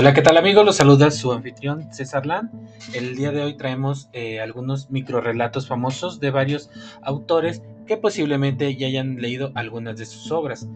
Hola, 0.00 0.14
¿qué 0.14 0.22
tal 0.22 0.36
amigos? 0.36 0.64
Los 0.64 0.76
saluda 0.76 1.10
su 1.10 1.32
anfitrión 1.32 1.92
César 1.92 2.24
Lan. 2.24 2.52
El 2.94 3.16
día 3.16 3.32
de 3.32 3.42
hoy 3.42 3.56
traemos 3.56 4.08
eh, 4.12 4.40
algunos 4.40 4.92
microrelatos 4.92 5.66
famosos 5.66 6.20
de 6.20 6.30
varios 6.30 6.70
autores 7.02 7.64
que 7.84 7.96
posiblemente 7.96 8.76
ya 8.76 8.86
hayan 8.86 9.16
leído 9.16 9.50
algunas 9.56 9.98
de 9.98 10.06
sus 10.06 10.30
obras, 10.30 10.68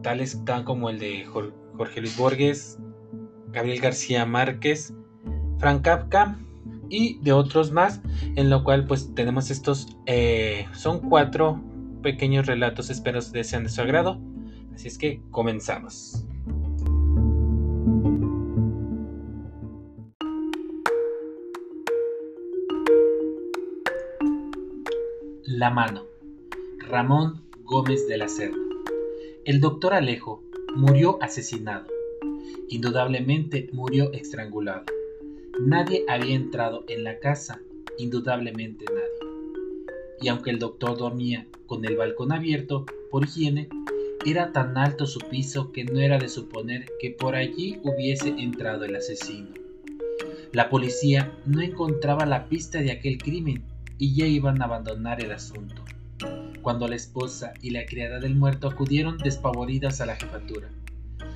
tales 0.00 0.40
como 0.64 0.88
el 0.88 0.98
de 0.98 1.26
Jorge 1.26 2.00
Luis 2.00 2.16
Borges, 2.16 2.78
Gabriel 3.52 3.82
García 3.82 4.24
Márquez, 4.24 4.94
Frank 5.58 5.82
Kafka 5.82 6.38
y 6.88 7.18
de 7.20 7.32
otros 7.32 7.70
más, 7.70 8.00
en 8.34 8.48
lo 8.48 8.64
cual 8.64 8.86
pues 8.86 9.14
tenemos 9.14 9.50
estos, 9.50 9.98
eh, 10.06 10.64
son 10.72 11.00
cuatro 11.10 11.62
pequeños 12.02 12.46
relatos, 12.46 12.88
espero 12.88 13.20
que 13.30 13.44
sean 13.44 13.64
de 13.64 13.68
su 13.68 13.82
agrado. 13.82 14.22
Así 14.74 14.88
es 14.88 14.96
que 14.96 15.20
comenzamos. 15.30 16.24
La 25.56 25.70
mano. 25.70 26.02
Ramón 26.78 27.42
Gómez 27.62 28.08
de 28.08 28.18
la 28.18 28.26
Serna. 28.26 28.58
El 29.44 29.60
doctor 29.60 29.94
Alejo 29.94 30.42
murió 30.74 31.16
asesinado. 31.22 31.86
Indudablemente 32.68 33.68
murió 33.72 34.12
estrangulado. 34.12 34.82
Nadie 35.60 36.04
había 36.08 36.34
entrado 36.34 36.84
en 36.88 37.04
la 37.04 37.20
casa, 37.20 37.60
indudablemente 37.98 38.84
nadie. 38.86 39.32
Y 40.20 40.26
aunque 40.26 40.50
el 40.50 40.58
doctor 40.58 40.98
dormía 40.98 41.46
con 41.68 41.84
el 41.84 41.96
balcón 41.96 42.32
abierto, 42.32 42.84
por 43.12 43.22
higiene, 43.22 43.68
era 44.26 44.50
tan 44.50 44.76
alto 44.76 45.06
su 45.06 45.20
piso 45.20 45.70
que 45.70 45.84
no 45.84 46.00
era 46.00 46.18
de 46.18 46.30
suponer 46.30 46.86
que 46.98 47.12
por 47.12 47.36
allí 47.36 47.78
hubiese 47.84 48.30
entrado 48.30 48.86
el 48.86 48.96
asesino. 48.96 49.50
La 50.50 50.68
policía 50.68 51.38
no 51.46 51.62
encontraba 51.62 52.26
la 52.26 52.48
pista 52.48 52.80
de 52.80 52.90
aquel 52.90 53.18
crimen 53.18 53.62
y 53.98 54.14
ya 54.14 54.26
iban 54.26 54.60
a 54.60 54.64
abandonar 54.64 55.22
el 55.22 55.32
asunto, 55.32 55.82
cuando 56.62 56.88
la 56.88 56.96
esposa 56.96 57.52
y 57.62 57.70
la 57.70 57.86
criada 57.86 58.18
del 58.18 58.34
muerto 58.34 58.68
acudieron 58.68 59.18
despavoridas 59.18 60.00
a 60.00 60.06
la 60.06 60.16
jefatura. 60.16 60.68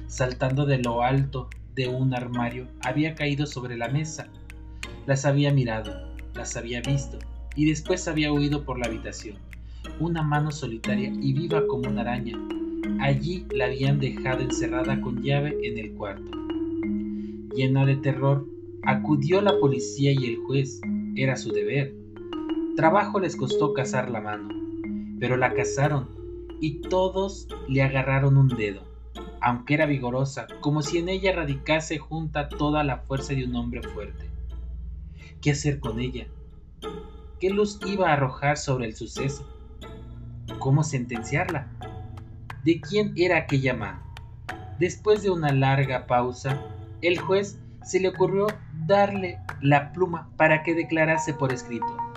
Saltando 0.06 0.67
de 0.67 0.78
lo 0.78 1.03
alto 1.03 1.48
de 1.75 1.89
un 1.89 2.15
armario, 2.15 2.67
había 2.83 3.15
caído 3.15 3.47
sobre 3.47 3.77
la 3.77 3.89
mesa. 3.89 4.28
Las 5.06 5.25
había 5.25 5.53
mirado, 5.53 5.92
las 6.34 6.56
había 6.56 6.81
visto, 6.81 7.19
y 7.55 7.67
después 7.67 8.09
había 8.09 8.33
huido 8.33 8.65
por 8.65 8.78
la 8.78 8.87
habitación. 8.87 9.37
Una 10.00 10.22
mano 10.22 10.50
solitaria 10.50 11.09
y 11.09 11.33
viva 11.33 11.67
como 11.67 11.89
una 11.89 12.00
araña. 12.00 12.37
Allí 13.00 13.47
la 13.50 13.67
habían 13.67 14.00
dejado 14.00 14.41
encerrada 14.41 15.00
con 15.00 15.22
llave 15.22 15.56
en 15.62 15.78
el 15.78 15.93
cuarto. 15.93 16.31
Llena 17.55 17.87
de 17.87 17.97
terror, 17.97 18.47
acudió 18.84 19.41
la 19.41 19.59
policía 19.59 20.12
y 20.12 20.27
el 20.27 20.37
juez. 20.39 20.81
Era 21.17 21.37
su 21.37 21.53
deber 21.53 21.95
Trabajo 22.79 23.19
les 23.19 23.34
costó 23.34 23.75
cazar 23.75 24.09
la 24.09 24.21
mano, 24.21 24.55
pero 25.19 25.37
la 25.37 25.53
cazaron 25.53 26.09
y 26.61 26.81
todos 26.83 27.48
le 27.67 27.83
agarraron 27.83 28.37
un 28.37 28.47
dedo, 28.47 28.84
aunque 29.41 29.75
era 29.75 29.84
vigorosa, 29.84 30.47
como 30.61 30.83
si 30.83 30.99
en 30.99 31.09
ella 31.09 31.33
radicase 31.33 31.99
junta 31.99 32.49
toda 32.49 32.84
la 32.84 32.99
fuerza 32.99 33.34
de 33.34 33.47
un 33.47 33.56
hombre 33.56 33.83
fuerte. 33.83 34.31
¿Qué 35.41 35.51
hacer 35.51 35.81
con 35.81 35.99
ella? 35.99 36.29
¿Qué 37.41 37.51
luz 37.51 37.81
iba 37.84 38.11
a 38.11 38.12
arrojar 38.12 38.56
sobre 38.56 38.87
el 38.87 38.95
suceso? 38.95 39.45
¿Cómo 40.61 40.84
sentenciarla? 40.84 41.67
¿De 42.62 42.81
quién 42.81 43.12
era 43.17 43.39
aquella 43.39 43.75
mano? 43.75 44.05
Después 44.79 45.25
de 45.25 45.31
una 45.31 45.51
larga 45.51 46.06
pausa, 46.06 46.62
el 47.03 47.19
juez 47.19 47.59
se 47.83 47.99
le 47.99 48.11
ocurrió 48.11 48.47
darle 48.87 49.41
la 49.61 49.93
pluma 49.93 50.31
para 50.37 50.62
que 50.62 50.77
declarase 50.77 51.34
por 51.34 51.53
escrito. 51.53 52.07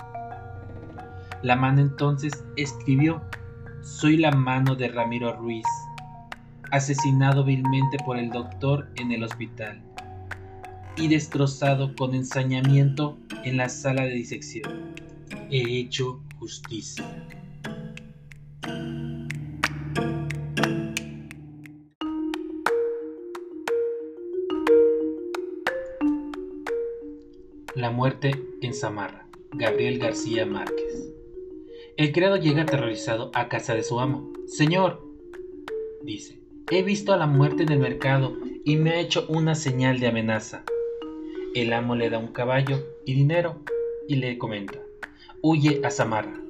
La 1.44 1.56
mano 1.56 1.81
entonces 1.81 2.44
escribió, 2.56 3.22
soy 3.81 4.18
la 4.18 4.31
mano 4.31 4.75
de 4.75 4.90
Ramiro 4.90 5.35
Ruiz, 5.35 5.66
asesinado 6.72 7.44
vilmente 7.44 7.97
por 8.06 8.18
el 8.18 8.29
doctor 8.29 8.90
en 8.97 9.12
el 9.12 9.24
hospital 9.24 9.81
y 10.97 11.07
destrozado 11.07 11.96
con 11.96 12.13
ensañamiento 12.13 13.18
en 13.44 13.57
la 13.57 13.69
sala 13.69 14.03
de 14.03 14.13
disección. 14.13 14.94
He 15.50 15.79
hecho 15.79 16.22
justicia. 16.38 17.06
La 27.73 27.90
muerte 27.90 28.31
en 28.62 28.75
Zamarra. 28.75 29.25
Gabriel 29.53 30.00
García 30.00 30.46
Márquez. 30.46 31.11
El 32.02 32.14
criado 32.14 32.36
llega 32.36 32.64
aterrorizado 32.64 33.30
a 33.36 33.48
casa 33.48 33.76
de 33.76 33.84
su 33.84 34.00
amo. 34.00 34.34
Señor, 34.48 35.06
dice, 36.02 36.40
he 36.72 36.82
visto 36.82 37.14
a 37.14 37.18
la 37.18 37.28
muerte 37.28 37.62
en 37.62 37.72
el 37.72 37.78
mercado 37.78 38.40
y 38.66 38.76
me 38.78 38.90
ha 38.90 39.00
hecho 39.00 39.28
una 39.30 39.54
señal 39.54 40.00
de 40.00 40.08
amenaza. 40.08 40.64
El 41.54 41.72
amo 41.74 41.94
le 41.94 42.10
da 42.10 42.18
un 42.18 42.30
caballo 42.30 42.84
y 43.06 43.14
dinero 43.14 43.62
y 44.08 44.16
le 44.16 44.40
comenta, 44.40 44.80
huye 45.44 45.80
a 45.84 45.92
Samarra. 45.92 46.42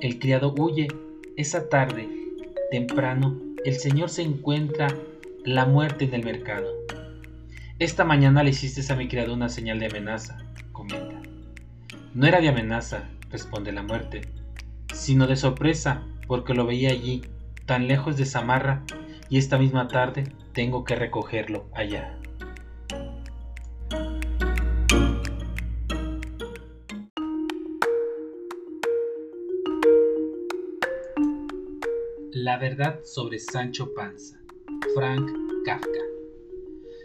El 0.00 0.18
criado 0.18 0.52
huye. 0.58 0.88
Esa 1.36 1.68
tarde, 1.68 2.08
temprano, 2.72 3.40
el 3.64 3.76
señor 3.76 4.10
se 4.10 4.22
encuentra 4.22 4.88
la 5.44 5.66
muerte 5.66 6.06
en 6.06 6.14
el 6.14 6.24
mercado. 6.24 6.66
Esta 7.78 8.02
mañana 8.02 8.42
le 8.42 8.50
hiciste 8.50 8.92
a 8.92 8.96
mi 8.96 9.06
criado 9.06 9.34
una 9.34 9.50
señal 9.50 9.78
de 9.78 9.86
amenaza, 9.86 10.38
comenta. 10.72 11.22
No 12.12 12.26
era 12.26 12.40
de 12.40 12.48
amenaza, 12.48 13.08
responde 13.30 13.70
la 13.70 13.84
muerte 13.84 14.22
sino 15.00 15.26
de 15.26 15.34
sorpresa, 15.34 16.06
porque 16.26 16.52
lo 16.52 16.66
veía 16.66 16.90
allí, 16.90 17.22
tan 17.64 17.88
lejos 17.88 18.18
de 18.18 18.26
Samarra, 18.26 18.84
y 19.30 19.38
esta 19.38 19.56
misma 19.56 19.88
tarde 19.88 20.24
tengo 20.52 20.84
que 20.84 20.94
recogerlo 20.94 21.64
allá. 21.72 22.18
La 32.32 32.58
verdad 32.58 33.00
sobre 33.02 33.38
Sancho 33.38 33.94
Panza, 33.94 34.38
Frank 34.94 35.30
Kafka. 35.64 35.88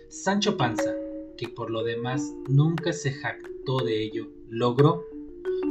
Sancho 0.09 0.57
Panza, 0.57 0.93
que 1.37 1.47
por 1.47 1.71
lo 1.71 1.83
demás 1.83 2.33
nunca 2.49 2.91
se 2.91 3.13
jactó 3.13 3.77
de 3.85 4.03
ello, 4.03 4.27
logró, 4.49 5.05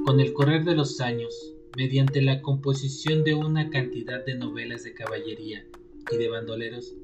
con 0.07 0.21
el 0.21 0.33
correr 0.33 0.65
de 0.65 0.75
los 0.75 1.03
años, 1.03 1.54
mediante 1.77 2.23
la 2.23 2.41
composición 2.41 3.25
de 3.25 3.35
una 3.35 3.69
cantidad 3.69 4.25
de 4.25 4.37
novelas 4.37 4.85
de 4.85 4.95
caballería 4.95 5.65
y 6.13 6.17
de 6.17 6.29
bandoleros, 6.29 6.95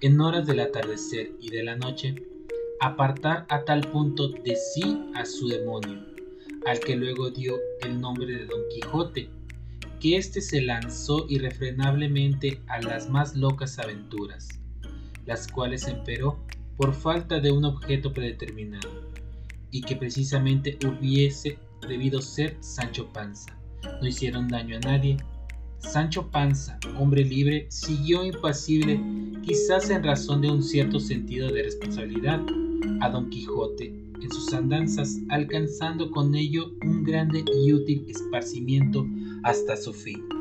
en 0.00 0.20
horas 0.20 0.46
del 0.46 0.60
atardecer 0.60 1.32
y 1.40 1.50
de 1.50 1.62
la 1.62 1.76
noche, 1.76 2.14
apartar 2.80 3.46
a 3.48 3.64
tal 3.64 3.82
punto 3.90 4.28
de 4.28 4.56
sí 4.56 5.10
a 5.14 5.26
su 5.26 5.48
demonio, 5.48 6.06
al 6.66 6.80
que 6.80 6.96
luego 6.96 7.30
dio 7.30 7.58
el 7.82 8.00
nombre 8.00 8.26
de 8.26 8.46
Don 8.46 8.62
Quijote, 8.70 9.28
que 10.00 10.16
éste 10.16 10.40
se 10.40 10.62
lanzó 10.62 11.26
irrefrenablemente 11.28 12.60
a 12.68 12.80
las 12.80 13.10
más 13.10 13.36
locas 13.36 13.78
aventuras, 13.78 14.48
las 15.26 15.46
cuales 15.46 15.86
emperó 15.88 16.38
por 16.76 16.94
falta 16.94 17.40
de 17.40 17.52
un 17.52 17.64
objeto 17.64 18.12
predeterminado, 18.12 19.10
y 19.70 19.82
que 19.82 19.96
precisamente 19.96 20.78
hubiese 20.86 21.58
debido 21.86 22.22
ser 22.22 22.56
Sancho 22.60 23.12
Panza 23.12 23.56
no 24.00 24.06
hicieron 24.06 24.48
daño 24.48 24.76
a 24.76 24.80
nadie. 24.80 25.16
Sancho 25.78 26.30
Panza, 26.30 26.78
hombre 26.98 27.24
libre, 27.24 27.66
siguió 27.70 28.24
impasible, 28.24 29.00
quizás 29.42 29.90
en 29.90 30.02
razón 30.02 30.40
de 30.40 30.50
un 30.50 30.62
cierto 30.62 30.98
sentido 30.98 31.52
de 31.52 31.62
responsabilidad, 31.62 32.40
a 33.00 33.08
Don 33.10 33.30
Quijote 33.30 33.86
en 34.20 34.30
sus 34.30 34.52
andanzas, 34.52 35.18
alcanzando 35.28 36.10
con 36.10 36.34
ello 36.34 36.72
un 36.82 37.04
grande 37.04 37.44
y 37.64 37.72
útil 37.72 38.04
esparcimiento 38.08 39.06
hasta 39.42 39.76
su 39.76 39.92
fin. 39.92 40.35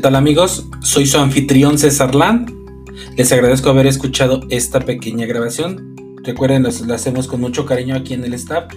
Tal 0.00 0.16
amigos? 0.16 0.66
Soy 0.80 1.06
su 1.06 1.18
anfitrión 1.18 1.78
César 1.78 2.14
Land. 2.14 2.50
Les 3.16 3.30
agradezco 3.32 3.70
haber 3.70 3.86
escuchado 3.86 4.40
esta 4.48 4.80
pequeña 4.80 5.26
grabación. 5.26 5.94
Recuerden, 6.24 6.66
la 6.86 6.94
hacemos 6.94 7.28
con 7.28 7.40
mucho 7.40 7.66
cariño 7.66 7.96
aquí 7.96 8.14
en 8.14 8.24
el 8.24 8.34
staff. 8.34 8.72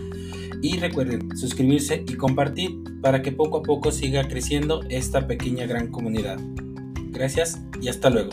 Y 0.62 0.78
recuerden 0.78 1.36
suscribirse 1.38 2.04
y 2.08 2.16
compartir 2.16 2.72
para 3.02 3.22
que 3.22 3.32
poco 3.32 3.60
a 3.60 3.64
poco 3.64 3.92
siga 3.92 4.28
creciendo 4.28 4.82
esta 4.90 5.26
pequeña 5.28 5.66
gran 5.66 5.88
comunidad. 5.88 6.40
Gracias 7.12 7.62
y 7.82 7.88
hasta 7.88 8.10
luego. 8.10 8.32